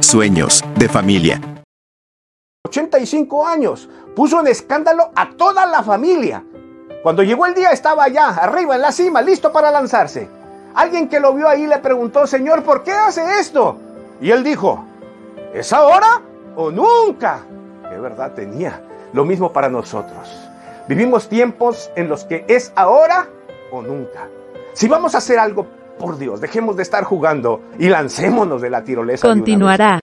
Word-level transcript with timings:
Sueños 0.00 0.64
de 0.76 0.88
familia. 0.88 1.40
85 2.66 3.46
años. 3.46 3.88
Puso 4.14 4.40
en 4.40 4.48
escándalo 4.48 5.10
a 5.14 5.30
toda 5.30 5.66
la 5.66 5.82
familia. 5.82 6.44
Cuando 7.02 7.22
llegó 7.22 7.46
el 7.46 7.54
día 7.54 7.70
estaba 7.70 8.04
allá, 8.04 8.28
arriba, 8.28 8.74
en 8.74 8.82
la 8.82 8.92
cima, 8.92 9.22
listo 9.22 9.52
para 9.52 9.70
lanzarse. 9.70 10.28
Alguien 10.74 11.08
que 11.08 11.20
lo 11.20 11.34
vio 11.34 11.48
ahí 11.48 11.66
le 11.66 11.78
preguntó, 11.78 12.26
Señor, 12.26 12.62
¿por 12.62 12.82
qué 12.82 12.92
hace 12.92 13.22
esto? 13.38 13.78
Y 14.20 14.30
él 14.30 14.42
dijo, 14.42 14.84
¿es 15.54 15.72
ahora 15.72 16.22
o 16.56 16.70
nunca? 16.70 17.40
De 17.90 17.98
verdad 17.98 18.32
tenía. 18.32 18.82
Lo 19.12 19.24
mismo 19.24 19.52
para 19.52 19.68
nosotros. 19.68 20.28
Vivimos 20.88 21.28
tiempos 21.28 21.90
en 21.96 22.08
los 22.08 22.24
que 22.24 22.44
es 22.48 22.72
ahora 22.74 23.28
o 23.70 23.82
nunca. 23.82 24.28
Si 24.72 24.88
vamos 24.88 25.14
a 25.14 25.18
hacer 25.18 25.38
algo, 25.38 25.66
por 25.98 26.18
Dios, 26.18 26.40
dejemos 26.40 26.76
de 26.76 26.82
estar 26.82 27.04
jugando 27.04 27.60
y 27.78 27.88
lancémonos 27.88 28.62
de 28.62 28.70
la 28.70 28.84
tirolesa. 28.84 29.26
Continuará. 29.28 29.98